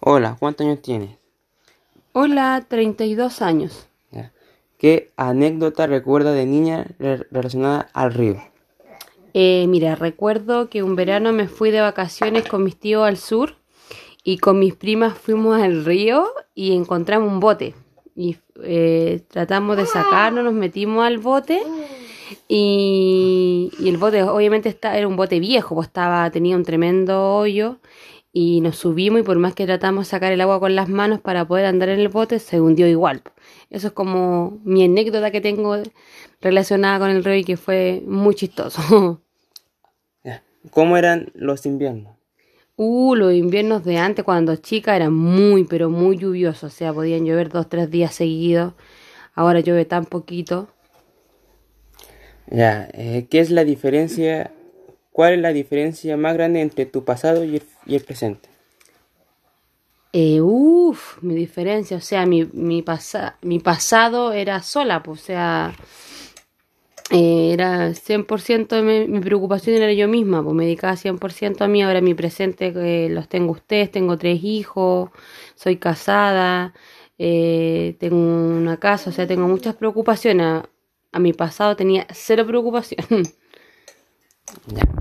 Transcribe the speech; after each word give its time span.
Hola, 0.00 0.36
¿cuántos 0.38 0.66
años 0.66 0.82
tienes? 0.82 1.10
Hola, 2.12 2.64
32 2.66 3.42
años. 3.42 3.86
¿Qué 4.78 5.10
anécdota 5.18 5.86
recuerda 5.86 6.32
de 6.32 6.46
niña 6.46 6.86
re- 6.98 7.26
relacionada 7.30 7.90
al 7.92 8.14
río? 8.14 8.42
Eh, 9.34 9.66
mira, 9.68 9.94
recuerdo 9.94 10.70
que 10.70 10.82
un 10.82 10.96
verano 10.96 11.34
me 11.34 11.48
fui 11.48 11.70
de 11.70 11.82
vacaciones 11.82 12.48
con 12.48 12.64
mis 12.64 12.78
tíos 12.80 13.06
al 13.06 13.18
sur 13.18 13.56
y 14.24 14.38
con 14.38 14.58
mis 14.58 14.74
primas 14.74 15.18
fuimos 15.18 15.60
al 15.60 15.84
río 15.84 16.28
y 16.54 16.74
encontramos 16.74 17.30
un 17.30 17.40
bote. 17.40 17.74
Y 18.16 18.38
eh, 18.62 19.22
tratamos 19.28 19.76
de 19.76 19.84
sacarnos, 19.84 20.44
nos 20.44 20.54
metimos 20.54 21.04
al 21.06 21.18
bote 21.18 21.60
y, 22.48 23.70
y 23.78 23.88
el 23.88 23.96
bote 23.96 24.22
obviamente 24.22 24.68
está, 24.68 24.96
era 24.96 25.08
un 25.08 25.16
bote 25.16 25.40
viejo, 25.40 25.74
pues 25.74 25.88
estaba, 25.88 26.30
tenía 26.30 26.56
un 26.56 26.64
tremendo 26.64 27.36
hoyo 27.36 27.78
y 28.32 28.60
nos 28.60 28.76
subimos 28.76 29.20
y 29.20 29.22
por 29.24 29.38
más 29.38 29.54
que 29.54 29.66
tratamos 29.66 30.06
de 30.06 30.10
sacar 30.10 30.32
el 30.32 30.40
agua 30.40 30.60
con 30.60 30.74
las 30.74 30.88
manos 30.88 31.20
para 31.20 31.46
poder 31.46 31.66
andar 31.66 31.88
en 31.88 32.00
el 32.00 32.08
bote, 32.08 32.38
se 32.38 32.60
hundió 32.60 32.86
igual. 32.86 33.22
Eso 33.70 33.88
es 33.88 33.92
como 33.92 34.60
mi 34.64 34.84
anécdota 34.84 35.30
que 35.30 35.40
tengo 35.40 35.76
relacionada 36.40 36.98
con 36.98 37.10
el 37.10 37.24
río 37.24 37.36
y 37.36 37.44
que 37.44 37.56
fue 37.56 38.02
muy 38.06 38.34
chistoso. 38.34 39.20
¿Cómo 40.70 40.98
eran 40.98 41.30
los 41.34 41.64
inviernos? 41.64 42.14
Uh, 42.76 43.14
los 43.14 43.32
inviernos 43.32 43.84
de 43.84 43.96
antes, 43.96 44.24
cuando 44.24 44.56
chica, 44.56 44.94
eran 44.94 45.12
muy, 45.12 45.64
pero 45.64 45.88
muy 45.88 46.18
lluviosos. 46.18 46.72
O 46.72 46.76
sea, 46.76 46.92
podían 46.92 47.24
llover 47.24 47.48
dos, 47.48 47.68
tres 47.68 47.90
días 47.90 48.14
seguidos. 48.14 48.74
Ahora 49.34 49.60
llueve 49.60 49.86
tan 49.86 50.04
poquito. 50.04 50.68
Ya. 52.50 52.88
eh, 52.92 53.26
¿Qué 53.30 53.40
es 53.40 53.50
la 53.50 53.64
diferencia? 53.64 54.50
¿Cuál 55.12 55.34
es 55.34 55.40
la 55.40 55.52
diferencia 55.52 56.16
más 56.16 56.34
grande 56.34 56.60
entre 56.60 56.86
tu 56.86 57.04
pasado 57.04 57.44
y 57.44 57.62
el, 57.86 58.02
presente? 58.02 58.48
Eh, 60.12 60.40
uf, 60.40 61.22
mi 61.22 61.34
diferencia. 61.34 61.96
O 61.96 62.00
sea, 62.00 62.26
mi, 62.26 62.44
mi, 62.52 62.82
pasa- 62.82 63.36
mi 63.42 63.58
pasado 63.60 64.32
era 64.32 64.62
sola, 64.62 65.02
pues, 65.02 65.20
o 65.22 65.24
sea, 65.26 65.74
eh, 67.10 67.52
era 67.52 67.92
100% 67.94 68.82
mi, 68.82 69.06
mi 69.08 69.20
preocupación 69.20 69.76
era 69.76 69.92
yo 69.92 70.06
misma, 70.08 70.42
pues 70.44 70.54
me 70.54 70.64
dedicaba 70.64 70.96
100% 70.96 71.64
a 71.64 71.68
mí. 71.68 71.82
Ahora 71.82 72.00
mi 72.00 72.14
presente 72.14 72.72
eh, 72.76 73.08
los 73.10 73.28
tengo 73.28 73.52
ustedes, 73.52 73.90
tengo 73.90 74.16
tres 74.18 74.42
hijos, 74.44 75.10
soy 75.56 75.76
casada, 75.76 76.74
eh, 77.18 77.96
tengo 77.98 78.16
una 78.16 78.78
casa, 78.78 79.10
o 79.10 79.12
sea, 79.12 79.26
tengo 79.26 79.48
muchas 79.48 79.74
preocupaciones. 79.76 80.62
A, 81.12 81.18
mi 81.18 81.32
pasado 81.32 81.76
tenía 81.76 82.06
cero 82.12 82.46
preocupación. 82.46 83.06
Ya. 84.66 84.99